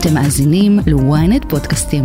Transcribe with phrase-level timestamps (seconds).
[0.00, 2.04] אתם מאזינים ל-ynet פודקאסטים.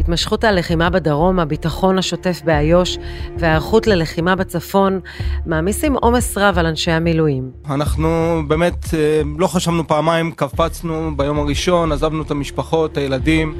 [0.00, 2.98] התמשכות הלחימה בדרום, הביטחון השוטף באיו"ש
[3.38, 5.00] וההיערכות ללחימה בצפון
[5.46, 7.50] מעמיסים עומס רב על אנשי המילואים.
[7.70, 13.54] אנחנו באמת אה, לא חשבנו פעמיים, קפצנו ביום הראשון, עזבנו את המשפחות, הילדים,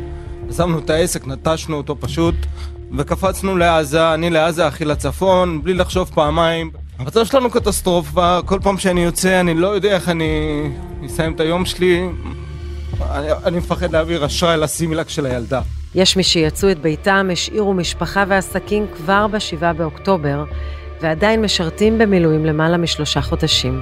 [0.48, 2.34] עזבנו את העסק, נטשנו אותו פשוט,
[2.96, 6.70] וקפצנו לעזה, אני לעזה, אחי לצפון, בלי לחשוב פעמיים.
[6.98, 10.62] המצב שלנו קטסטרופה, כל פעם שאני יוצא אני לא יודע איך אני
[11.06, 12.08] אסיים את היום שלי.
[13.10, 15.60] אני, אני מפחד להעביר אשראי לסימילק של הילדה.
[15.94, 20.44] יש מי שיצאו את ביתם, השאירו משפחה ועסקים כבר ב-7 באוקטובר,
[21.02, 23.80] ועדיין משרתים במילואים למעלה משלושה חודשים.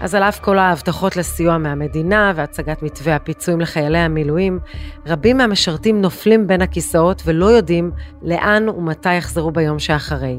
[0.00, 4.58] אז על אף כל ההבטחות לסיוע מהמדינה והצגת מתווה הפיצויים לחיילי המילואים,
[5.06, 7.90] רבים מהמשרתים נופלים בין הכיסאות ולא יודעים
[8.22, 10.38] לאן ומתי יחזרו ביום שאחרי.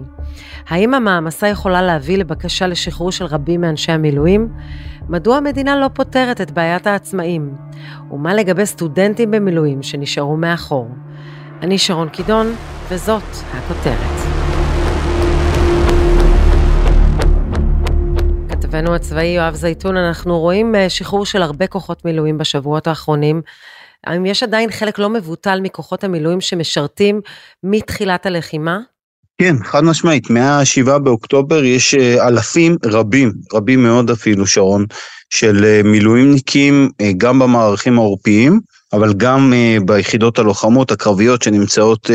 [0.70, 4.50] האם המעמסה יכולה להביא לבקשה לשחרור של רבים מאנשי המילואים?
[5.10, 7.54] מדוע המדינה לא פותרת את בעיית העצמאים?
[8.12, 10.90] ומה לגבי סטודנטים במילואים שנשארו מאחור?
[11.62, 12.56] אני שרון קידון,
[12.90, 13.24] וזאת
[13.54, 14.29] הכותרת.
[18.70, 23.42] כתבנו הצבאי יואב זייתון, אנחנו רואים אה, שחרור של הרבה כוחות מילואים בשבועות האחרונים.
[24.04, 27.22] האם יש עדיין חלק לא מבוטל מכוחות המילואים שמשרתים
[27.64, 28.80] מתחילת הלחימה?
[29.42, 34.86] כן, חד משמעית, מה-7 באוקטובר יש אה, אלפים רבים, רבים מאוד אפילו, שרון,
[35.30, 38.60] של אה, מילואימניקים, גם במערכים העורפיים,
[38.94, 39.54] אבל גם
[39.86, 42.10] ביחידות הלוחמות הקרביות שנמצאות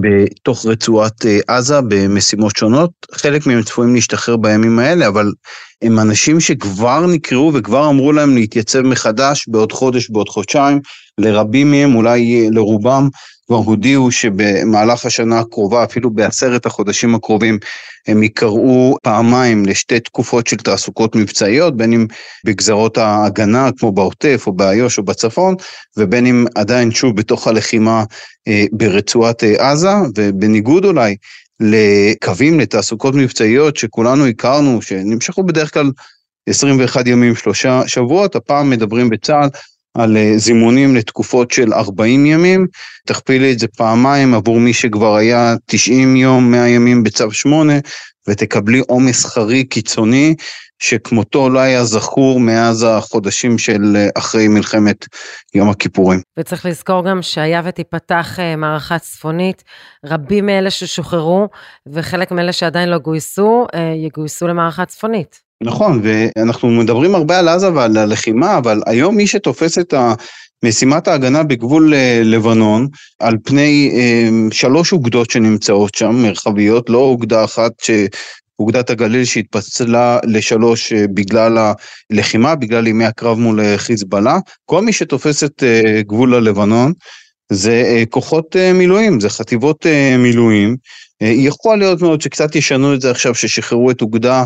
[0.00, 2.90] בתוך רצועת אה, עזה במשימות שונות.
[3.12, 5.32] חלק מהם צפויים להשתחרר בימים האלה, אבל
[5.82, 10.80] הם אנשים שכבר נקראו וכבר אמרו להם להתייצב מחדש בעוד חודש, בעוד חודשיים.
[11.18, 13.08] לרבים מהם, אולי אה, לרובם,
[13.48, 17.58] כבר הודיעו שבמהלך השנה הקרובה, אפילו בעשרת החודשים הקרובים,
[18.08, 22.06] הם יקראו פעמיים לשתי תקופות של תעסוקות מבצעיות, בין אם
[22.44, 25.54] בגזרות ההגנה, כמו בעוטף או באיו"ש או בצפון,
[25.96, 28.04] ובין אם עדיין שוב בתוך הלחימה
[28.48, 31.16] אה, ברצועת אה, עזה, ובניגוד אולי
[31.60, 35.90] לקווים לתעסוקות מבצעיות שכולנו הכרנו, שנמשכו בדרך כלל
[36.48, 39.48] 21 ימים, שלושה שבועות, הפעם מדברים בצה"ל
[39.98, 42.66] על אה, זימונים לתקופות של 40 ימים,
[43.06, 47.72] תכפילי את זה פעמיים עבור מי שכבר היה 90 יום, 100 ימים בצו 8,
[48.28, 50.34] ותקבלי עומס חריג קיצוני,
[50.78, 55.06] שכמותו לא היה זכור מאז החודשים של אה, אחרי מלחמת
[55.54, 56.20] יום הכיפורים.
[56.38, 59.64] וצריך לזכור גם שהיה ותיפתח אה, מערכה צפונית,
[60.06, 61.48] רבים מאלה ששוחררו
[61.86, 63.66] וחלק מאלה שעדיין לא גויסו,
[64.06, 65.40] יגויסו למערכה צפונית.
[65.62, 69.94] נכון, ואנחנו מדברים הרבה על עזה ועל הלחימה, אבל היום מי שתופס את
[70.64, 72.86] משימת ההגנה בגבול אה, לבנון,
[73.18, 77.90] על פני אה, שלוש אוגדות שנמצאות שם, מרחביות, לא אוגדה אחת ש...
[78.58, 81.72] אוגדת הגליל שהתפצלה לשלוש אה, בגלל
[82.12, 84.38] הלחימה, בגלל ימי הקרב מול חיזבאללה.
[84.64, 85.62] כל מי שתופס את
[86.00, 86.92] גבול הלבנון
[87.52, 89.86] זה כוחות מילואים, זה חטיבות
[90.18, 90.76] מילואים.
[91.20, 94.44] יכול להיות מאוד שקצת ישנו את זה עכשיו, ששחררו את אוגדה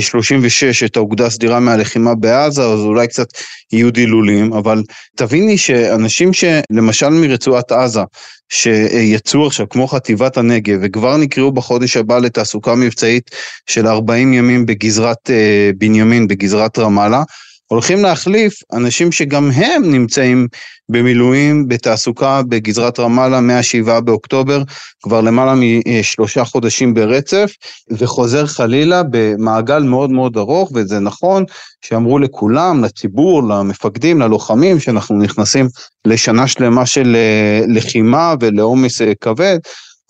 [0.00, 3.28] 36 את האוגדה הסדירה מהלחימה בעזה, אז אולי קצת
[3.72, 4.82] יהיו דילולים, אבל
[5.16, 8.00] תביני שאנשים שלמשל מרצועת עזה,
[8.48, 13.30] שיצאו עכשיו כמו חטיבת הנגב וכבר נקראו בחודש הבא לתעסוקה מבצעית
[13.66, 17.22] של 40 ימים בגזרת אה, בנימין, בגזרת רמאללה,
[17.68, 20.48] הולכים להחליף אנשים שגם הם נמצאים
[20.88, 24.62] במילואים בתעסוקה בגזרת רמאללה מה-7 באוקטובר,
[25.02, 27.50] כבר למעלה משלושה חודשים ברצף,
[27.90, 31.44] וחוזר חלילה במעגל מאוד מאוד ארוך, וזה נכון
[31.84, 35.68] שאמרו לכולם, לציבור, למפקדים, ללוחמים, שאנחנו נכנסים
[36.04, 39.58] לשנה שלמה של אה, לחימה ולעומס אה, כבד,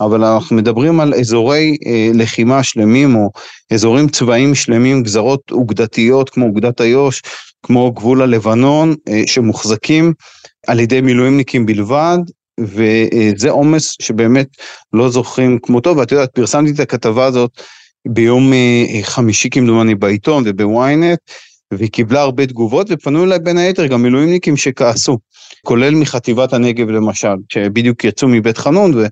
[0.01, 3.31] אבל אנחנו מדברים על אזורי אה, לחימה שלמים או
[3.73, 7.23] אזורים צבאיים שלמים, גזרות אוגדתיות כמו אוגדת איו"ש,
[7.63, 10.13] כמו גבול הלבנון, אה, שמוחזקים
[10.67, 12.19] על ידי מילואימניקים בלבד,
[12.61, 14.47] וזה עומס שבאמת
[14.93, 17.51] לא זוכרים כמותו, ואת יודעת, פרסמתי את הכתבה הזאת
[18.09, 21.19] ביום אה, חמישי כמדומני בעיתון ובוויינט,
[21.75, 25.19] והיא קיבלה הרבה תגובות, ופנו אליי בין היתר גם מילואימניקים שכעסו,
[25.65, 29.05] כולל מחטיבת הנגב למשל, שבדיוק יצאו מבית חנון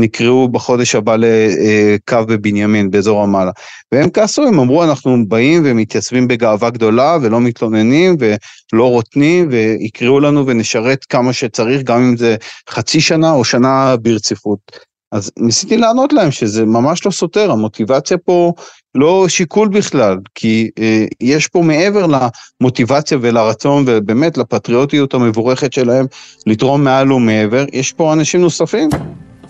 [0.00, 3.50] נקראו בחודש הבא לקו בבנימין, באזור המעלה.
[3.92, 10.46] והם כעסו, הם אמרו, אנחנו באים ומתייצבים בגאווה גדולה ולא מתלוננים ולא רוטנים ויקראו לנו
[10.46, 12.36] ונשרת כמה שצריך, גם אם זה
[12.70, 14.60] חצי שנה או שנה ברציפות.
[15.12, 18.52] אז ניסיתי לענות להם שזה ממש לא סותר, המוטיבציה פה
[18.94, 26.06] לא שיקול בכלל, כי אה, יש פה מעבר למוטיבציה ולרצון ובאמת לפטריוטיות המבורכת שלהם
[26.46, 28.88] לתרום מעל ומעבר, יש פה אנשים נוספים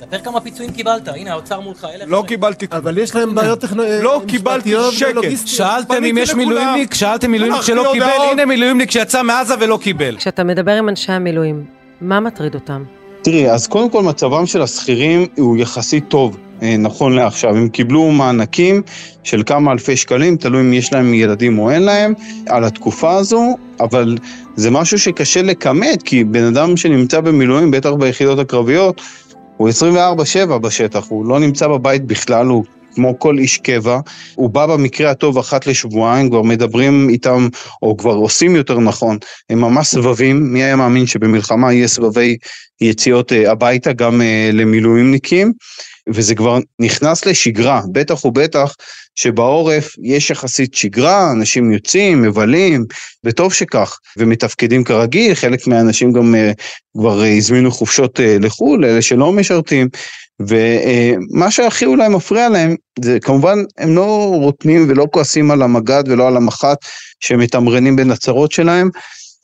[0.07, 2.05] ספר כמה פיצויים קיבלת, הנה האוצר מולך, אלף...
[2.07, 2.83] לא קיבלתי כלום.
[2.83, 4.03] אבל יש להם בעיות טכנולוגיות.
[4.03, 5.37] לא קיבלתי שקל.
[5.47, 6.35] שאלתם אם יש.
[6.35, 8.07] מילואימניק, שאלתם מילואימניק שלא קיבל.
[8.33, 10.17] הנה מילואימניק שיצא מעזה ולא קיבל.
[10.17, 11.65] כשאתה מדבר עם אנשי המילואים,
[12.01, 12.85] מה מטריד אותם?
[13.23, 17.57] תראי, אז קודם כל מצבם של השכירים הוא יחסית טוב, אה, נכון לעכשיו.
[17.57, 18.83] הם קיבלו מענקים
[19.23, 22.15] של כמה אלפי שקלים, תלוי אם יש להם ילדים או אין להם,
[22.49, 24.17] על התקופה הזו, אבל
[24.57, 29.01] זה משהו שקשה לכמת, כי בן אדם שנמצא במילואים, בטח ביחידות הקרביות,
[29.57, 29.69] הוא
[30.49, 32.65] 24-7 בשטח, הוא לא נמצא בבית בכלל, הוא
[32.97, 34.01] כמו כל איש קבע,
[34.35, 37.49] הוא בא במקרה הטוב אחת לשבועיים, כבר מדברים איתם,
[37.83, 39.19] או כבר עושים יותר נכון,
[39.51, 42.37] הם ממש סבבים, מי היה מאמין שבמלחמה יהיה סבבי
[42.81, 45.53] יציאות אה, הביתה גם אה, למילואימניקים,
[46.09, 48.75] וזה כבר נכנס לשגרה, בטח ובטח
[49.15, 52.85] שבעורף יש יחסית שגרה, אנשים יוצאים, מבלים,
[53.25, 56.53] וטוב שכך, ומתפקדים כרגיל, חלק מהאנשים גם אה,
[56.99, 59.89] כבר הזמינו חופשות לחו"ל, אלה שלא משרתים,
[60.41, 66.29] ומה שהכי אולי מפריע להם, זה כמובן הם לא רוטנים ולא כועסים על המג"ד ולא
[66.29, 66.79] על המח"ט
[67.21, 68.91] שמתמרנים בין הצרות שלהם,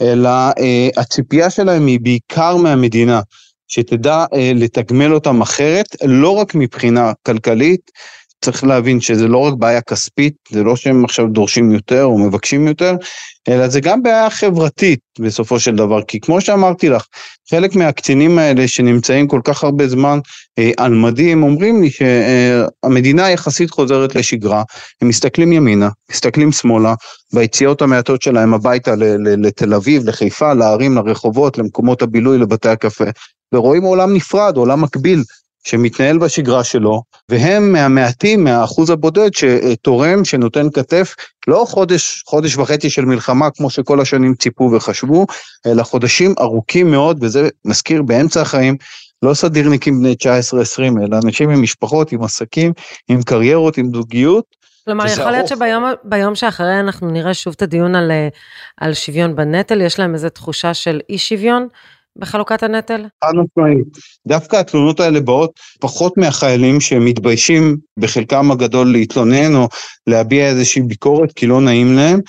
[0.00, 3.20] אלא אה, הציפייה שלהם היא בעיקר מהמדינה,
[3.68, 7.90] שתדע אה, לתגמל אותם אחרת, לא רק מבחינה כלכלית,
[8.42, 12.66] צריך להבין שזה לא רק בעיה כספית, זה לא שהם עכשיו דורשים יותר או מבקשים
[12.66, 12.96] יותר,
[13.48, 17.04] אלא זה גם בעיה חברתית בסופו של דבר, כי כמו שאמרתי לך,
[17.50, 20.18] חלק מהקצינים האלה שנמצאים כל כך הרבה זמן
[20.58, 24.62] אה, על מדים, אומרים לי שהמדינה יחסית חוזרת לשגרה,
[25.02, 26.94] הם מסתכלים ימינה, מסתכלים שמאלה,
[27.32, 28.94] ביציאות המעטות שלהם הביתה
[29.42, 33.04] לתל אביב, לחיפה, לערים, לרחובות, למקומות הבילוי, לבתי הקפה,
[33.54, 35.22] ורואים עולם נפרד, עולם מקביל,
[35.64, 41.14] שמתנהל בשגרה שלו, והם מהמעטים, מהאחוז הבודד שתורם, שנותן כתף,
[41.48, 45.26] לא חודש, חודש וחצי של מלחמה כמו שכל השנים ציפו וחשבו,
[45.66, 48.76] אלא חודשים ארוכים מאוד, וזה נזכיר באמצע החיים,
[49.22, 52.72] לא סדירניקים בני 19-20, אלא אנשים עם משפחות, עם עסקים,
[53.08, 54.44] עם קריירות, עם זוגיות.
[54.84, 55.48] כלומר, יכול להיות.
[55.48, 58.28] שביום ביום שאחרי אנחנו נראה שוב את הדיון על, אה,
[58.80, 61.68] על שוויון בנטל, יש להם איזו תחושה של אי שוויון
[62.18, 63.06] בחלוקת הנטל?
[63.24, 63.86] חד משמעית.
[64.26, 69.68] דווקא התלונות האלה באות פחות מהחיילים שמתביישים בחלקם הגדול להתלונן או
[70.06, 72.20] להביע איזושהי ביקורת כי לא נעים להם,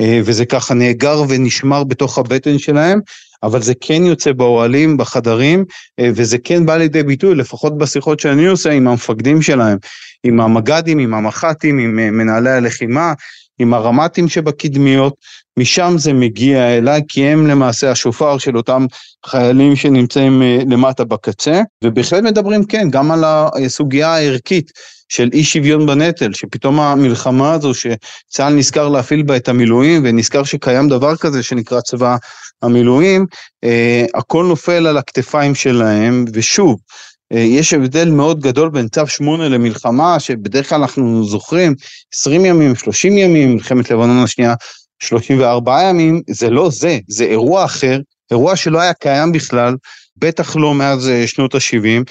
[0.00, 3.00] אה, וזה ככה נאגר ונשמר בתוך הבטן שלהם,
[3.42, 5.64] אבל זה כן יוצא באוהלים, בחדרים,
[6.00, 9.78] אה, וזה כן בא לידי ביטוי, לפחות בשיחות שאני עושה עם המפקדים שלהם,
[10.24, 13.12] עם המג"דים, עם המח"טים, עם אה, מנהלי הלחימה,
[13.58, 15.14] עם הרמ"טים שבקדמיות,
[15.58, 18.86] משם זה מגיע אליי, כי הם למעשה השופר של אותם
[19.26, 24.70] חיילים שנמצאים אה, למטה בקצה, ובהחלט מדברים כן, גם על הסוגיה הערכית
[25.08, 30.88] של אי שוויון בנטל, שפתאום המלחמה הזו שצה"ל נזכר להפעיל בה את המילואים, ונזכר שקיים
[30.88, 32.16] דבר כזה שנקרא צבא
[32.62, 33.26] המילואים,
[33.64, 36.76] אה, הכל נופל על הכתפיים שלהם, ושוב,
[37.30, 41.74] יש הבדל מאוד גדול בין צו 8 למלחמה, שבדרך כלל אנחנו זוכרים
[42.14, 44.54] 20 ימים, 30 ימים, מלחמת לבנון השנייה,
[45.02, 48.00] 34 ימים, זה לא זה, זה אירוע אחר,
[48.30, 49.76] אירוע שלא היה קיים בכלל,
[50.16, 52.04] בטח לא מאז אה, שנות ה-70,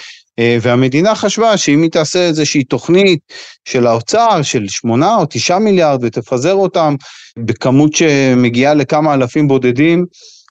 [0.62, 3.20] והמדינה חשבה שאם היא תעשה איזושהי תוכנית
[3.66, 6.96] של האוצר, של 8 או 9 מיליארד, ותפזר אותם
[7.40, 10.06] בכמות שמגיעה לכמה אלפים בודדים,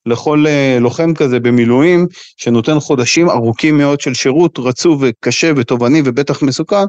[0.07, 2.07] לכל אה, לוחם כזה במילואים,
[2.37, 6.85] שנותן חודשים ארוכים מאוד של שירות רצוף וקשה ותובעני ובטח מסוכן,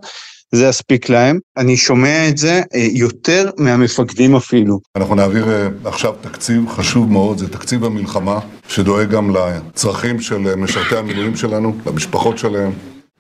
[0.52, 1.40] זה יספיק להם.
[1.58, 4.80] אני שומע את זה אה, יותר מהמפקדים אפילו.
[4.96, 10.98] אנחנו נעביר אה, עכשיו תקציב חשוב מאוד, זה תקציב המלחמה, שדואג גם לצרכים של משרתי
[10.98, 12.72] המילואים שלנו, למשפחות שלהם.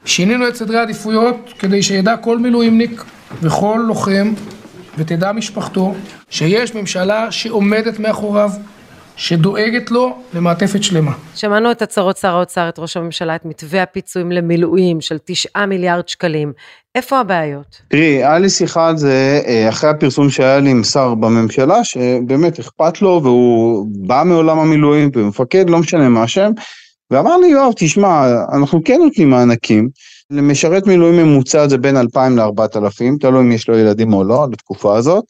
[0.05, 3.03] שינינו את סדרי העדיפויות כדי שידע כל מילואימניק
[3.41, 4.33] וכל לוחם
[4.97, 5.95] ותדע משפחתו
[6.29, 8.49] שיש ממשלה שעומדת מאחוריו,
[9.15, 11.11] שדואגת לו למעטפת שלמה.
[11.35, 16.07] שמענו את הצהרות שר האוצר, את ראש הממשלה, את מתווה הפיצויים למילואים של 9 מיליארד
[16.07, 16.53] שקלים.
[16.95, 17.81] איפה הבעיות?
[17.87, 22.59] תראי, היה לי שיחה על זה אה, אחרי הפרסום שהיה לי עם שר בממשלה, שבאמת
[22.59, 26.51] אכפת לו והוא בא מעולם המילואים ומפקד, לא משנה מה השם,
[27.11, 29.89] ואמר לי, יואב, תשמע, אנחנו כן נותנים מענקים,
[30.31, 34.97] למשרת מילואים ממוצע זה בין 2,000 ל-4,000, תלוי אם יש לו ילדים או לא, לתקופה
[34.97, 35.25] הזאת,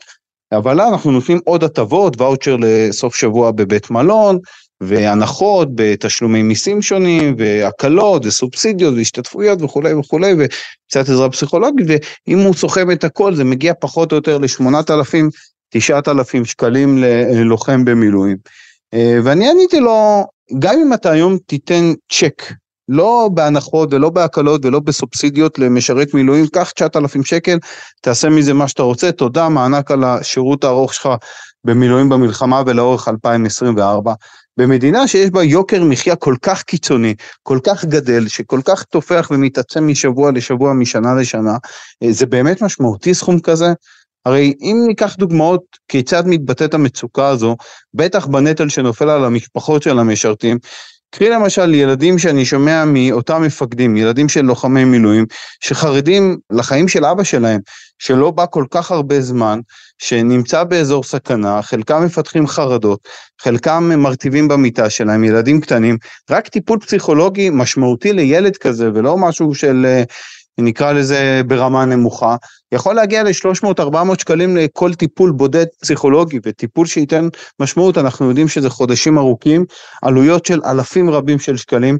[0.52, 4.38] אבל אנחנו נותנים עוד הטבות, ואוצ'ר לסוף שבוע בבית מלון,
[4.82, 12.92] והנחות בתשלומי מיסים שונים, והקלות, וסובסידיות, והשתתפויות וכולי וכולי, וקצת עזרה פסיכולוגית, ואם הוא סוכם
[12.92, 15.18] את הכל זה מגיע פחות או יותר ל-8,000,
[15.70, 18.38] 9,000 שקלים ללוחם במילואים.
[18.94, 20.26] אה, ואני עניתי לו,
[20.60, 22.44] גם אם אתה היום תיתן צ'ק,
[22.90, 27.58] לא בהנחות ולא בהקלות ולא בסובסידיות למשרת מילואים, קח 9,000 שקל,
[28.02, 31.10] תעשה מזה מה שאתה רוצה, תודה, מענק על השירות הארוך שלך
[31.64, 34.14] במילואים במלחמה ולאורך 2024.
[34.58, 39.88] במדינה שיש בה יוקר מחיה כל כך קיצוני, כל כך גדל, שכל כך תופח ומתעצם
[39.88, 41.58] משבוע לשבוע, משנה לשנה,
[42.04, 43.74] אה, זה באמת משמעותי סכום כזה?
[44.26, 47.56] הרי אם ניקח דוגמאות כיצד מתבטאת המצוקה הזו,
[47.94, 50.58] בטח בנטל שנופל על המשפחות של המשרתים,
[51.16, 55.26] קחי למשל ילדים שאני שומע מאותם מפקדים, ילדים של לוחמי מילואים,
[55.64, 57.60] שחרדים לחיים של אבא שלהם,
[58.00, 59.60] שלא בא כל כך הרבה זמן,
[59.98, 63.00] שנמצא באזור סכנה, חלקם מפתחים חרדות,
[63.42, 65.98] חלקם מרטיבים במיטה שלהם, ילדים קטנים,
[66.30, 70.04] רק טיפול פסיכולוגי משמעותי לילד כזה, ולא משהו של אה,
[70.60, 72.36] נקרא לזה ברמה נמוכה,
[72.72, 77.28] יכול להגיע ל-300-400 שקלים לכל טיפול בודד פסיכולוגי וטיפול שייתן
[77.60, 79.66] משמעות, אנחנו יודעים שזה חודשים ארוכים,
[80.02, 81.98] עלויות של אלפים רבים של שקלים,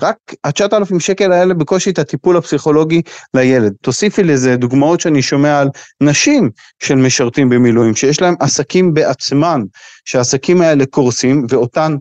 [0.00, 3.02] רק ה-9,000 שקל האלה בקושי את הטיפול הפסיכולוגי
[3.34, 3.72] לילד.
[3.82, 5.68] תוסיפי לזה דוגמאות שאני שומע על
[6.02, 6.50] נשים
[6.82, 9.62] של משרתים במילואים, שיש להם עסקים בעצמן,
[10.04, 11.96] שהעסקים האלה קורסים ואותן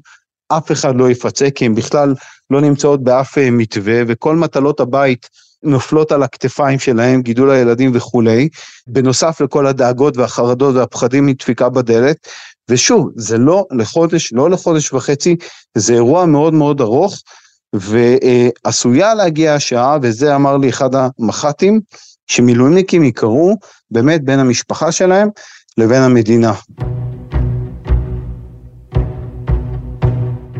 [0.50, 2.14] אף אחד לא יפצה, כי הם בכלל
[2.50, 5.30] לא נמצאות באף אה, מתווה, וכל מטלות הבית
[5.64, 8.50] נופלות על הכתפיים שלהם, גידול הילדים וכולי,
[8.88, 12.18] בנוסף לכל הדאגות והחרדות והפחדים מדפיקה בדלת,
[12.70, 15.36] ושוב, זה לא לחודש, לא לחודש וחצי,
[15.78, 17.16] זה אירוע מאוד מאוד ארוך,
[17.74, 21.80] ועשויה להגיע השעה, וזה אמר לי אחד המח"טים,
[22.28, 23.56] שמילואימניקים יקראו
[23.92, 25.30] באמת בין המשפחה שלהם
[25.78, 26.54] לבין המדינה.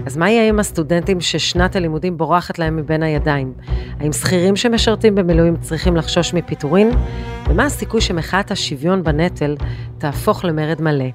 [0.08, 3.54] אז מה יהיה עם הסטודנטים ששנת הלימודים בורחת להם מבין הידיים?
[4.00, 6.90] האם שכירים שמשרתים במילואים צריכים לחשוש מפיטורין?
[7.50, 9.56] ומה הסיכוי שמחאת השוויון בנטל
[9.98, 11.06] תהפוך למרד מלא?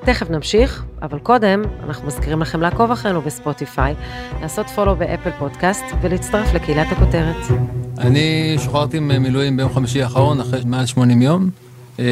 [0.00, 3.94] תכף נמשיך, אבל קודם אנחנו מזכירים לכם לעקוב אחרינו בספוטיפיי,
[4.40, 7.60] לעשות follow באפל פודקאסט ולהצטרף לקהילת הכותרת.
[7.98, 11.50] אני שוחררתי ממילואים ביום חמישי האחרון, אחרי מעל 80 יום.
[11.98, 12.04] אה,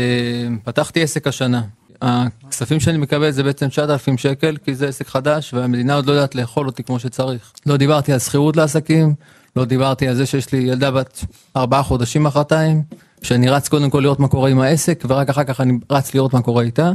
[0.65, 1.63] פתחתי עסק השנה.
[2.05, 6.35] הכספים שאני מקבל זה בעצם 9,000 שקל, כי זה עסק חדש, והמדינה עוד לא יודעת
[6.35, 7.53] לאכול אותי כמו שצריך.
[7.67, 9.15] לא דיברתי על שכירות לעסקים,
[9.57, 11.25] לא דיברתי על זה שיש לי ילדה בת
[11.57, 12.83] ארבעה חודשים מחרתיים,
[13.23, 16.35] שאני רץ קודם כל לראות מה קורה עם העסק, ורק אחר כך אני רץ לראות
[16.35, 16.93] מה קורה איתה.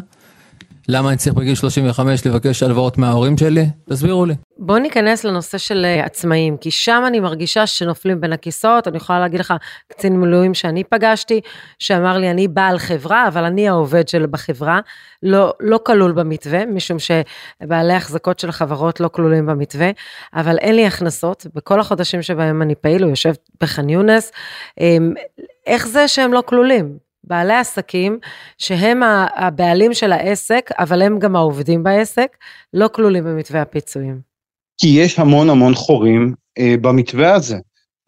[0.91, 3.65] למה אני צריך בגיל 35 לבקש הלוואות מההורים שלי?
[3.89, 4.33] תסבירו לי.
[4.57, 8.87] בואו ניכנס לנושא של אה, עצמאים, כי שם אני מרגישה שנופלים בין הכיסאות.
[8.87, 9.53] אני יכולה להגיד לך,
[9.87, 11.41] קצין מילואים שאני פגשתי,
[11.79, 14.79] שאמר לי, אני בעל חברה, אבל אני העובד של בחברה,
[15.23, 19.89] לא, לא כלול במתווה, משום שבעלי החזקות של חברות לא כלולים במתווה,
[20.33, 24.31] אבל אין לי הכנסות, בכל החודשים שבהם אני פעיל, הוא יושב בח'אן יונס,
[24.79, 25.13] אמ,
[25.67, 27.08] איך זה שהם לא כלולים?
[27.29, 28.19] בעלי עסקים
[28.57, 29.01] שהם
[29.35, 32.37] הבעלים של העסק, אבל הם גם העובדים בעסק,
[32.73, 34.19] לא כלולים במתווה הפיצויים.
[34.77, 37.57] כי יש המון המון חורים אה, במתווה הזה,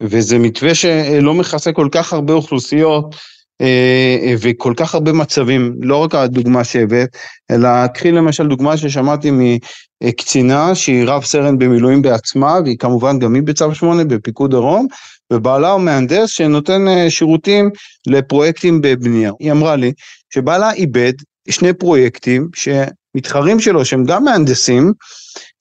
[0.02, 3.14] וזה מתווה שלא מכסה כל כך הרבה אוכלוסיות
[3.60, 7.16] אה, וכל כך הרבה מצבים, לא רק הדוגמה שהבאת,
[7.50, 9.58] אלא קחי למשל דוגמה ששמעתי
[10.04, 14.86] מקצינה שהיא רב סרן במילואים בעצמה, והיא כמובן גם היא בצו 8 בפיקוד דרום,
[15.32, 17.70] ובעלה הוא מהנדס שנותן אה, שירותים
[18.06, 19.32] לפרויקטים בבנייה.
[19.38, 19.92] היא אמרה לי
[20.34, 21.12] שבעלה איבד
[21.50, 24.92] שני פרויקטים שמתחרים שלו, שהם גם מהנדסים,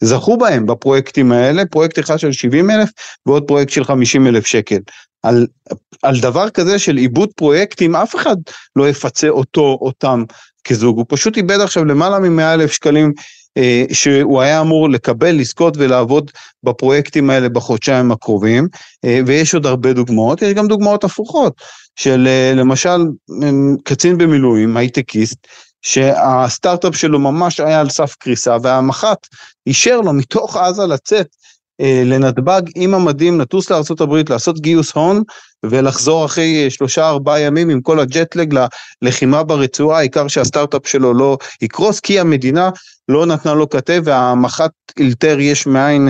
[0.03, 2.89] זכו בהם בפרויקטים האלה, פרויקט אחד של 70 אלף
[3.25, 4.79] ועוד פרויקט של 50 אלף שקל.
[5.23, 5.47] על,
[6.03, 8.35] על דבר כזה של עיבוד פרויקטים, אף אחד
[8.75, 10.23] לא יפצה אותו, אותם
[10.63, 13.13] כזוג, הוא פשוט איבד עכשיו למעלה מ-100 אלף שקלים
[13.91, 16.31] שהוא היה אמור לקבל, לזכות ולעבוד
[16.63, 18.67] בפרויקטים האלה בחודשיים הקרובים,
[19.05, 21.53] אה, ויש עוד הרבה דוגמאות, יש גם דוגמאות הפוכות,
[21.95, 23.01] של אה, למשל
[23.83, 25.47] קצין במילואים, הייטקיסט,
[25.81, 29.27] שהסטארט-אפ שלו ממש היה על סף קריסה, והמח"ט
[29.67, 31.27] אישר לו מתוך עזה לצאת
[32.05, 35.23] לנתב"ג עם המדים, לטוס לארה"ב, לעשות גיוס הון
[35.65, 38.59] ולחזור אחרי שלושה ארבעה ימים עם כל הג'טלג
[39.01, 42.69] ללחימה ברצועה, העיקר שהסטארט-אפ שלו לא יקרוס, כי המדינה
[43.11, 46.09] לא נתנה לו כתף והמח"ט אילתר יש מאין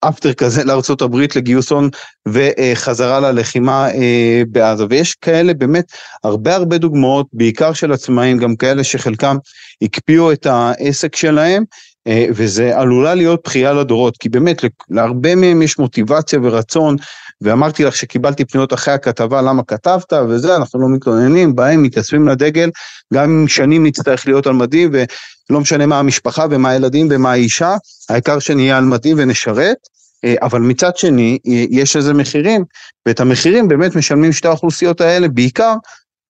[0.00, 1.88] אפטר כזה לארצות הברית לגיוס הון
[2.28, 4.84] וחזרה ללחימה אה, בעזה.
[4.90, 5.84] ויש כאלה באמת
[6.24, 9.36] הרבה הרבה דוגמאות, בעיקר של עצמאים, גם כאלה שחלקם
[9.82, 11.64] הקפיאו את העסק שלהם,
[12.06, 16.96] אה, וזה עלולה להיות בכייה לדורות, כי באמת להרבה מהם יש מוטיבציה ורצון,
[17.40, 22.70] ואמרתי לך שקיבלתי פניות אחרי הכתבה למה כתבת וזה, אנחנו לא מתלוננים, בהם מתייצבים לדגל,
[23.14, 27.76] גם אם שנים נצטרך להיות על מדים, ולא משנה מה המשפחה ומה הילדים ומה האישה,
[28.10, 29.76] העיקר שנהיה על מדים ונשרת.
[30.24, 31.38] אה, אבל מצד שני,
[31.70, 32.64] יש לזה מחירים,
[33.06, 35.74] ואת המחירים באמת משלמים שתי האוכלוסיות האלה, בעיקר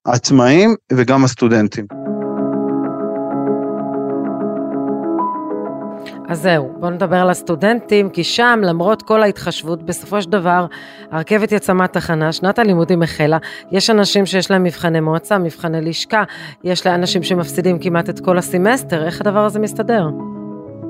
[0.07, 1.87] העצמאים וגם הסטודנטים.
[6.29, 10.67] אז זהו, בואו נדבר על הסטודנטים, כי שם, למרות כל ההתחשבות, בסופו של דבר,
[11.11, 13.39] הרכבת יצאה מהתחנה, שנת הלימודים החלה,
[13.73, 16.25] יש אנשים שיש להם מבחני מועצה, מבחני לשכה,
[16.65, 20.09] יש לאנשים שמפסידים כמעט את כל הסמסטר, איך הדבר הזה מסתדר?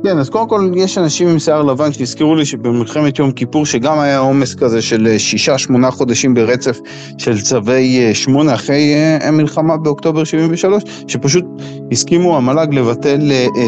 [0.05, 3.99] כן, אז קודם כל יש אנשים עם שיער לבן שהזכירו לי שבמלחמת יום כיפור, שגם
[3.99, 6.79] היה עומס כזה של אה, שישה, שמונה חודשים ברצף
[7.19, 11.45] של צווי אה, שמונה אחרי אה, המלחמה באוקטובר 73, שפשוט
[11.93, 13.21] הסכימו המל"ג לבטל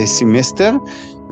[0.04, 0.72] סמסטר.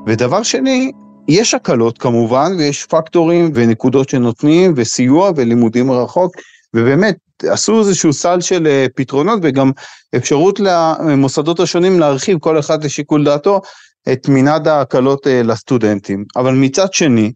[0.09, 0.93] ודבר שני,
[1.29, 6.37] יש הקלות כמובן, ויש פקטורים ונקודות שנותנים, וסיוע ולימודים מרחוק,
[6.75, 9.71] ובאמת, עשו איזשהו סל של פתרונות וגם
[10.17, 13.61] אפשרות למוסדות השונים להרחיב כל אחד לשיקול דעתו
[14.13, 16.25] את מנעד ההקלות אה, לסטודנטים.
[16.37, 17.33] אבל מצד שני,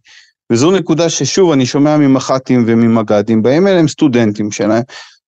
[0.53, 4.83] וזו נקודה ששוב אני שומע ממח"טים וממג"דים, באים אליהם סטודנטים שלהם,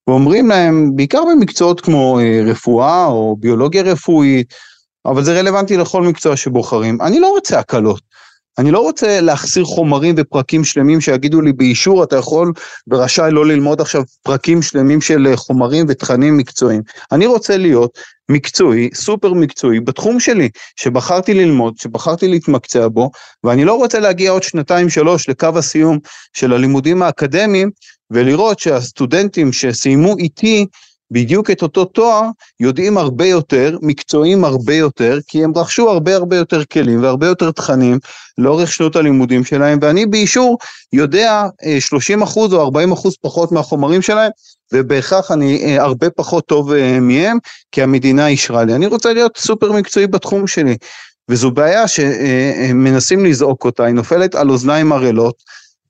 [0.06, 4.54] ואומרים להם, בעיקר במקצועות כמו אה, רפואה או ביולוגיה רפואית,
[5.06, 8.14] אבל זה רלוונטי לכל מקצוע שבוחרים, אני לא רוצה הקלות.
[8.58, 12.52] אני לא רוצה להחסיר חומרים ופרקים שלמים שיגידו לי באישור אתה יכול
[12.88, 16.82] ורשאי לא ללמוד עכשיו פרקים שלמים של אה, חומרים ותכנים מקצועיים.
[17.12, 23.10] אני רוצה להיות מקצועי, סופר מקצועי, בתחום שלי, שבחרתי ללמוד, שבחרתי להתמקצע בו,
[23.44, 25.98] ואני לא רוצה להגיע עוד שנתיים שלוש לקו הסיום
[26.36, 27.70] של הלימודים האקדמיים,
[28.10, 30.66] ולראות שהסטודנטים שסיימו איתי
[31.14, 32.22] בדיוק את אותו תואר,
[32.60, 37.50] יודעים הרבה יותר, מקצועיים הרבה יותר, כי הם רכשו הרבה הרבה יותר כלים והרבה יותר
[37.50, 37.98] תכנים
[38.38, 40.58] לאורך שנות הלימודים שלהם, ואני באישור
[40.92, 41.42] יודע
[42.22, 44.30] 30% אה, או 40% פחות מהחומרים שלהם,
[44.72, 47.38] ובהכרח אני אה, הרבה פחות טוב אה, מהם,
[47.72, 48.74] כי המדינה אישרה לי.
[48.74, 50.76] אני רוצה להיות סופר מקצועי בתחום שלי,
[51.30, 55.34] וזו בעיה שמנסים לזעוק אותה, היא נופלת על אוזניים ערלות.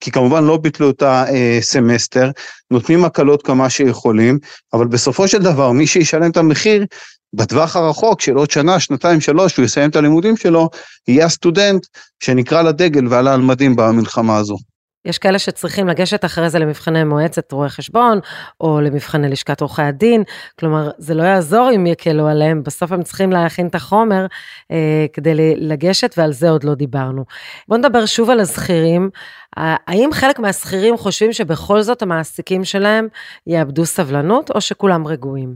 [0.05, 2.31] כי כמובן לא ביטלו את הסמסטר,
[2.71, 4.39] נותנים הקלות כמה שיכולים,
[4.73, 6.87] אבל בסופו של דבר מי שישלם את המחיר
[7.35, 10.71] בטווח הרחוק של עוד שנה, שנתיים, שלוש, הוא יסיים את הלימודים שלו,
[11.09, 11.87] יהיה הסטודנט
[12.23, 14.57] שנקרא לדגל ועלה על מדים במלחמה הזו.
[15.05, 18.19] יש כאלה שצריכים לגשת אחרי זה למבחני מועצת רואי חשבון,
[18.61, 20.23] או למבחני לשכת עורכי הדין,
[20.59, 24.27] כלומר, זה לא יעזור אם יקלו עליהם, בסוף הם צריכים להכין את החומר
[24.71, 27.25] אה, כדי לגשת, ועל זה עוד לא דיברנו.
[27.69, 29.11] בואו נדבר שוב על הזכירים.
[29.57, 33.09] האם חלק מהשכירים חושבים שבכל זאת המעסיקים שלהם
[33.47, 35.55] יאבדו סבלנות, או שכולם רגועים?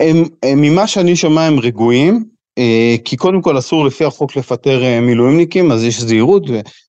[0.00, 2.24] הם, הם, ממה שאני שומע הם רגועים,
[2.58, 6.42] אה, כי קודם כל אסור לפי החוק לפטר אה, מילואימניקים, אז יש זהירות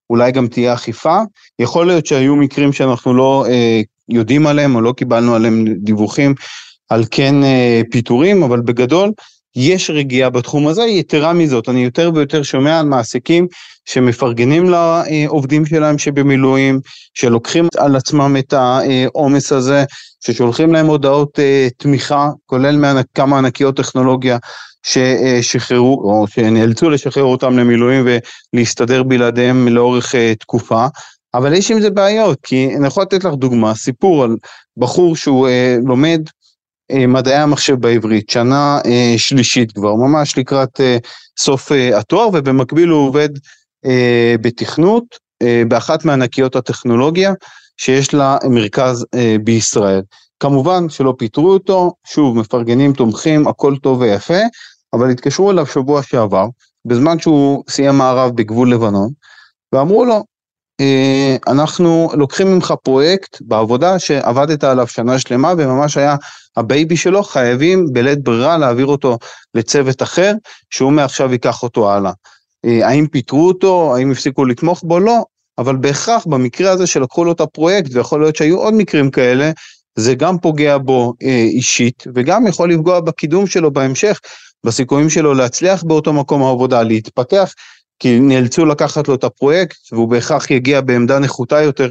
[0.10, 1.20] ואולי גם תהיה אכיפה.
[1.60, 6.36] יכול להיות שהיו מקרים שאנחנו לא אה, יודעים עליהם או לא קיבלנו עליהם דיווחים
[6.90, 7.36] על כן
[7.92, 9.12] פיטורים, אבל בגדול
[9.60, 13.48] יש רגיעה בתחום הזה, יתרה מזאת, אני יותר ויותר שומע על מעסיקים
[13.86, 16.80] שמפרגנים לעובדים שלהם שבמילואים,
[17.14, 19.84] שלוקחים על עצמם את העומס הזה,
[20.26, 21.40] ששולחים להם הודעות
[21.78, 24.38] תמיכה, כולל מכמה ענקיות טכנולוגיה
[24.88, 28.08] ששחררו, או שנאלצו לשחרר אותם למילואים
[28.54, 30.86] ולהסתדר בלעדיהם לאורך אה, תקופה.
[31.34, 34.36] אבל יש עם זה בעיות, כי אני יכול לתת לך דוגמה, סיפור על
[34.78, 36.32] בחור שהוא אה, לומד אה,
[36.92, 40.98] מדעי המחשב בעברית, שנה אה, שלישית כבר, ממש לקראת אה,
[41.40, 43.30] סוף אה, התואר, ובמקביל הוא עובד
[43.86, 45.04] אה, בתכנות
[45.44, 47.34] אה, באחת מענקיות הטכנולוגיה
[47.78, 50.02] שיש לה מרכז אה, בישראל.
[50.40, 54.40] כמובן שלא פיטרו אותו, שוב, מפרגנים, תומכים, הכל טוב ויפה,
[54.94, 56.46] אבל התקשרו אליו שבוע שעבר,
[56.86, 59.10] בזמן שהוא סיים מארב בגבול לבנון,
[59.74, 60.22] ואמרו לו, אה,
[61.48, 66.16] אנחנו לוקחים ממך פרויקט בעבודה שעבדת עליו שנה שלמה וממש היה
[66.58, 69.18] ה baby שלו, חייבים בלית ברירה להעביר אותו
[69.54, 70.34] לצוות אחר,
[70.70, 72.12] שהוא מעכשיו ייקח אותו הלאה.
[72.66, 75.00] אה, האם פיטרו אותו, האם הפסיקו לתמוך בו?
[75.00, 75.24] לא,
[75.58, 79.52] אבל בהכרח במקרה הזה שלקחו לו את הפרויקט, ויכול להיות שהיו עוד מקרים כאלה,
[79.96, 84.20] זה גם פוגע בו אה, אישית, וגם יכול לפגוע בקידום שלו בהמשך,
[84.64, 87.54] בסיכויים שלו להצליח באותו מקום העבודה, להתפתח,
[88.00, 91.88] כי נאלצו לקחת לו את הפרויקט, והוא בהכרח יגיע בעמדה נחותה יותר.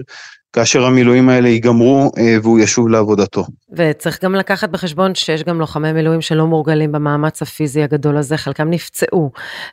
[0.57, 3.45] כאשר המילואים האלה ייגמרו אה, והוא ישוב לעבודתו.
[3.73, 8.71] וצריך גם לקחת בחשבון שיש גם לוחמי מילואים שלא מורגלים במאמץ הפיזי הגדול הזה, חלקם
[8.71, 9.31] נפצעו,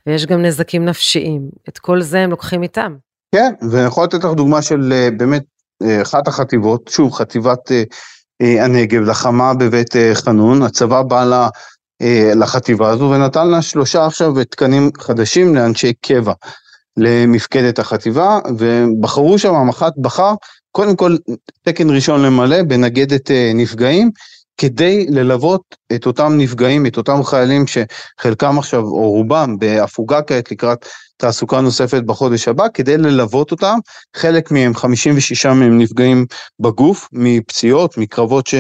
[0.08, 1.50] ויש גם נזקים נפשיים.
[1.70, 2.96] את כל זה הם לוקחים איתם.
[3.36, 5.44] כן, ואני יכול לתת לך דוגמה של אה, באמת
[5.84, 7.72] אה, אחת החטיבות, שוב, חטיבת
[8.40, 11.50] הנגב, לחמה בבית חנון, הצבא בא לה
[12.36, 16.34] לחטיבה הזו ונתן לה שלושה עכשיו תקנים חדשים לאנשי קבע
[16.98, 20.34] למפקדת החטיבה ובחרו שם, המח"ט בחר
[20.72, 21.16] קודם כל
[21.62, 24.12] תקן ראשון למלא בנגדת אה, נפגעים
[24.58, 25.62] כדי ללוות
[25.96, 30.86] את אותם נפגעים, את אותם חיילים שחלקם עכשיו או רובם בהפוגה כעת לקראת
[31.18, 33.78] תעסוקה נוספת בחודש הבא, כדי ללוות אותם,
[34.16, 36.26] חלק מהם, 56 מהם נפגעים
[36.60, 38.56] בגוף, מפציעות, מקרבות ש...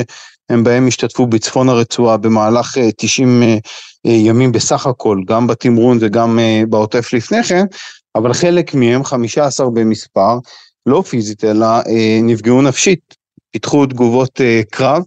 [0.53, 3.57] הם בהם השתתפו בצפון הרצועה במהלך 90 אה, אה,
[4.05, 6.39] אה, ימים בסך הכל, גם בתמרון וגם
[6.69, 7.65] בעוטף לפני כן,
[8.15, 10.37] אבל חלק מהם, 15 במספר,
[10.85, 11.67] לא פיזית אלא
[12.23, 12.99] נפגעו נפשית,
[13.51, 15.03] פיתחו תגובות קרב,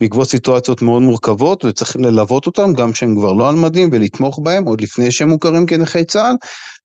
[0.00, 4.64] בעקבות סיטואציות מאוד מורכבות וצריך ללוות אותם גם כשהם כבר לא על מדים ולתמוך בהם
[4.64, 6.36] עוד לפני שהם מוכרים כנכי צה"ל.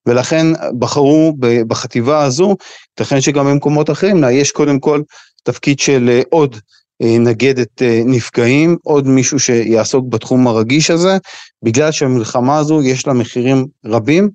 [0.06, 0.48] ולכן
[0.80, 1.34] בחרו
[1.68, 2.56] בחטיבה הזו,
[3.00, 5.02] ייתכן שגם במקומות אחרים, יש קודם כל
[5.44, 6.56] תפקיד של עוד
[7.02, 11.18] נגדת אה, נפגעים, עוד מישהו שיעסוק בתחום הרגיש הזה,
[11.64, 14.30] בגלל שהמלחמה הזו יש לה מחירים רבים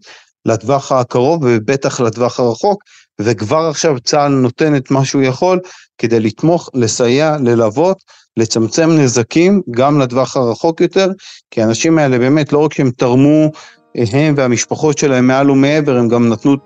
[0.46, 2.83] לטווח הקרוב ובטח לטווח הרחוק,
[3.20, 5.61] וכבר עכשיו צה"ל נותן את מה שהוא יכול
[5.98, 7.96] כדי לתמוך, לסייע, ללוות,
[8.37, 11.09] לצמצם נזקים גם לטווח הרחוק יותר,
[11.50, 13.50] כי האנשים האלה באמת לא רק שהם תרמו
[13.96, 16.57] הם והמשפחות שלהם מעל ומעבר, הם גם נתנו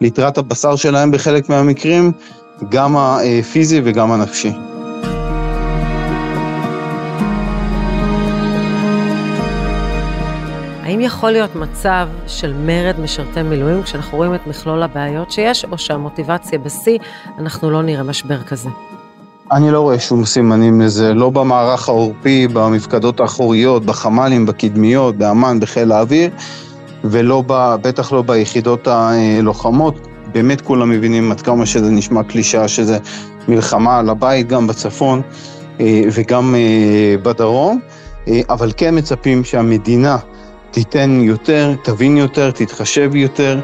[0.00, 2.12] ליתרת הבשר שלהם בחלק מהמקרים,
[2.70, 4.73] גם הפיזי וגם הנפשי.
[10.94, 15.78] האם יכול להיות מצב של מרד משרתי מילואים כשאנחנו רואים את מכלול הבעיות שיש, או
[15.78, 16.98] שהמוטיבציה בשיא,
[17.38, 18.68] אנחנו לא נראה משבר כזה?
[19.52, 25.92] אני לא רואה שום סימנים לזה, לא במערך העורפי, במפקדות האחוריות, בחמ"לים, בקדמיות, באמ"ן, בחיל
[25.92, 26.30] האוויר,
[27.04, 30.08] ולא, ב, בטח לא ביחידות הלוחמות.
[30.32, 32.98] באמת כולם מבינים עד כמה שזה נשמע קלישאה שזה
[33.48, 35.22] מלחמה על הבית, גם בצפון
[35.80, 37.80] אה, וגם אה, בדרום,
[38.28, 40.18] אה, אבל כן מצפים שהמדינה
[40.74, 43.60] תיתן יותר, תבין יותר, תתחשב יותר.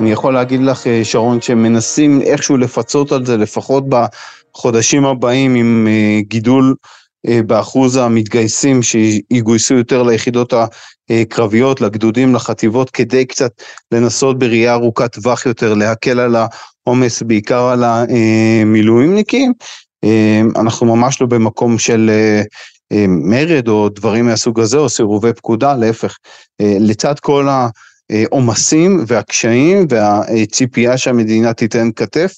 [0.00, 5.88] אני יכול להגיד לך, שרון, שמנסים איכשהו לפצות על זה, לפחות בחודשים הבאים, עם
[6.20, 6.74] גידול
[7.26, 10.52] באחוז המתגייסים שיגויסו יותר ליחידות
[11.10, 13.50] הקרביות, לגדודים, לחטיבות, כדי קצת
[13.92, 16.36] לנסות בראייה ארוכת טווח יותר להקל על
[16.86, 19.52] העומס, בעיקר על המילואימניקים.
[20.56, 22.10] אנחנו ממש לא במקום של
[23.08, 26.16] מרד או דברים מהסוג הזה, או סירובי פקודה, להפך.
[26.62, 27.48] לצד כל
[28.10, 32.32] העומסים והקשיים והציפייה שהמדינה תיתן כתף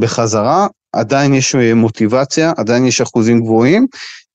[0.00, 3.86] בחזרה, עדיין יש מוטיבציה, עדיין יש אחוזים גבוהים,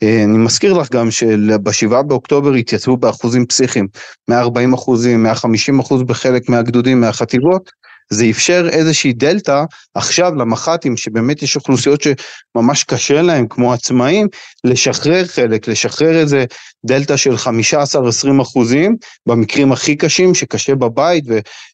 [0.03, 3.87] אה, אני מזכיר לך גם שבשבעה באוקטובר התייצבו באחוזים פסיכיים,
[4.27, 7.69] 140 אחוזים, 150 אחוז בחלק מהגדודים, מהחטיבות,
[8.13, 9.63] זה אפשר איזושהי דלתא
[9.95, 14.27] עכשיו למח"טים, שבאמת יש אוכלוסיות שממש קשה להם, כמו עצמאים,
[14.63, 16.45] לשחרר חלק, לשחרר איזה
[16.85, 18.95] דלתא של 15-20 אחוזים,
[19.27, 21.23] במקרים הכי קשים, שקשה בבית,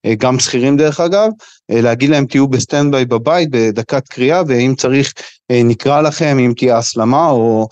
[0.06, 1.30] וגם שכירים דרך אגב,
[1.69, 5.13] להגיד להם תהיו ב standby בבית, בדקת קריאה, ואם צריך
[5.52, 7.67] נקרא לכם, אם תהיה הסלמה או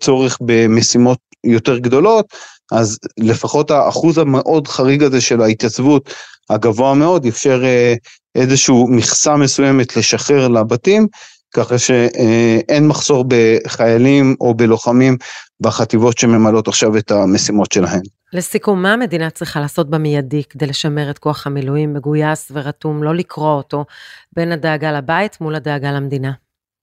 [0.00, 2.26] צורך במשימות יותר גדולות,
[2.72, 6.14] אז לפחות האחוז המאוד חריג הזה של ההתייצבות
[6.50, 7.94] הגבוה מאוד אפשר אה,
[8.34, 11.06] איזשהו מכסה מסוימת לשחרר לבתים,
[11.54, 15.16] ככה שאין מחסור בחיילים או בלוחמים
[15.60, 18.00] בחטיבות שממלאות עכשיו את המשימות שלהן.
[18.32, 23.52] לסיכום, מה המדינה צריכה לעשות במיידי כדי לשמר את כוח המילואים מגויס ורתום, לא לקרוא
[23.52, 23.84] אותו
[24.32, 26.32] בין הדאגה לבית מול הדאגה למדינה?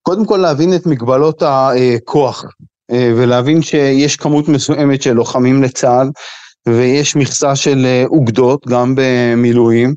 [0.02, 2.44] קודם כל להבין את מגבלות הכוח
[2.92, 6.08] ולהבין שיש כמות מסוימת של לוחמים לצה"ל
[6.68, 9.94] ויש מכסה של אה, אוגדות גם במילואים,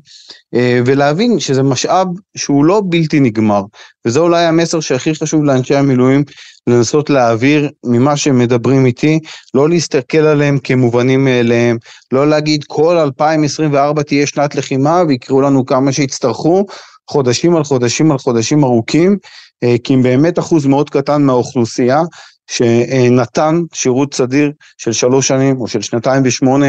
[0.54, 3.62] אה, ולהבין שזה משאב שהוא לא בלתי נגמר,
[4.06, 6.24] וזה אולי המסר שהכי חשוב לאנשי המילואים
[6.66, 9.20] לנסות להעביר ממה שהם מדברים איתי,
[9.54, 11.76] לא להסתכל עליהם כמובנים מאליהם,
[12.12, 16.66] לא להגיד כל 2024 תהיה שנת לחימה ויקראו לנו כמה שיצטרכו,
[17.10, 19.16] חודשים על חודשים על חודשים ארוכים,
[19.64, 22.02] אה, כי אם באמת אחוז מאוד קטן מהאוכלוסייה
[22.48, 26.66] שנתן שירות סדיר של שלוש שנים או של שנתיים ושמונה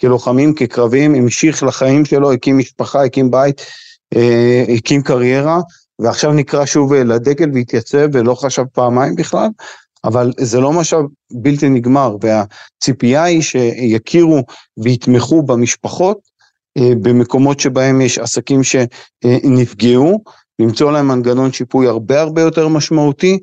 [0.00, 3.62] כלוחמים, כקרבים, המשיך לחיים שלו, הקים משפחה, הקים בית,
[4.16, 5.60] אה, הקים קריירה,
[5.98, 9.48] ועכשיו נקרא שוב לדגל והתייצב ולא חשב פעמיים בכלל,
[10.04, 14.42] אבל זה לא משאב בלתי נגמר, והציפייה היא שיכירו
[14.82, 16.18] ויתמכו במשפחות
[16.78, 20.22] אה, במקומות שבהם יש עסקים שנפגעו,
[20.58, 23.38] למצוא להם מנגנון שיפוי הרבה הרבה יותר משמעותי,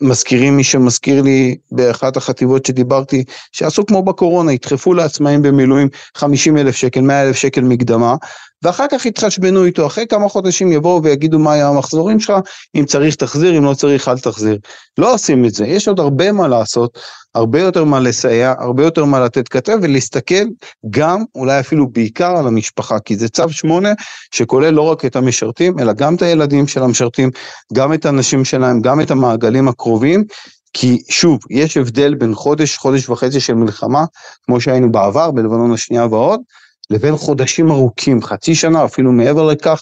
[0.00, 6.76] מזכירים מי שמזכיר לי באחת החטיבות שדיברתי, שעשו כמו בקורונה, ידחפו לעצמאים במילואים 50 אלף
[6.76, 8.14] שקל, 100 אלף שקל מקדמה,
[8.62, 12.34] ואחר כך יתחשבנו איתו, אחרי כמה חודשים יבואו ויגידו מה היה המחזורים שלך,
[12.76, 14.58] אם צריך תחזיר, אם לא צריך אל תחזיר.
[14.98, 16.98] לא עושים את זה, יש עוד הרבה מה לעשות,
[17.34, 20.44] הרבה יותר מה לסייע, הרבה יותר מה לתת כתף ולהסתכל
[20.90, 23.92] גם, אולי אפילו בעיקר על המשפחה, כי זה צו שמונה
[24.34, 27.30] שכולל לא רק את המשרתים, אלא גם את הילדים של המשרתים,
[27.72, 30.24] גם את הנשים שלהם, גם את המעגלים הקרובים,
[30.72, 34.04] כי שוב, יש הבדל בין חודש, חודש וחצי של מלחמה,
[34.46, 36.40] כמו שהיינו בעבר, בלבנון השנייה ועוד,
[36.90, 39.80] לבין חודשים ארוכים, חצי שנה, אפילו מעבר לכך,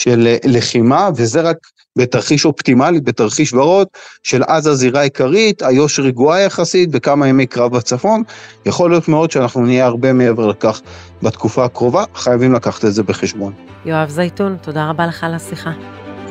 [0.00, 1.56] של לחימה, וזה רק
[1.96, 3.86] בתרחיש אופטימלי, בתרחיש ורוד,
[4.22, 8.22] של עזה זירה עיקרית, איו"ש רגועה יחסית, וכמה ימי קרב בצפון.
[8.66, 10.80] יכול להיות מאוד שאנחנו נהיה הרבה מעבר לכך
[11.22, 13.52] בתקופה הקרובה, חייבים לקחת את זה בחשבון.
[13.84, 15.70] יואב זייתון, תודה רבה לך על השיחה.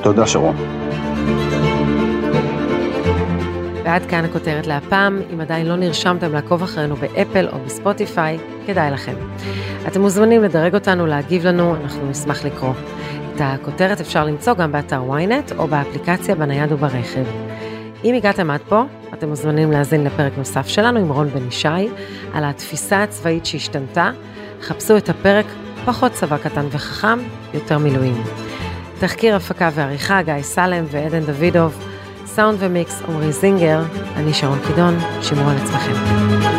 [0.03, 0.55] תודה, שרון.
[3.85, 5.21] ועד כאן הכותרת להפעם.
[5.33, 9.13] אם עדיין לא נרשמתם לעקוב אחרינו באפל או בספוטיפיי, כדאי לכם.
[9.87, 12.73] אתם מוזמנים לדרג אותנו, להגיב לנו, אנחנו נשמח לקרוא.
[13.35, 17.23] את הכותרת אפשר למצוא גם באתר ynet או באפליקציה בנייד וברכב.
[18.03, 21.67] אם הגעתם עד פה, אתם מוזמנים להאזין לפרק נוסף שלנו עם רון בן ישי,
[22.33, 24.11] על התפיסה הצבאית שהשתנתה.
[24.61, 25.45] חפשו את הפרק
[25.85, 27.19] פחות צבא קטן וחכם,
[27.53, 28.23] יותר מילואים.
[28.99, 31.94] תחקיר הפקה ועריכה, גיא סלם ועדן דוידוב.
[32.35, 33.81] סאונד ומיקס, עמרי זינגר,
[34.15, 36.54] אני שרון קידון, שמרו על עצמכם.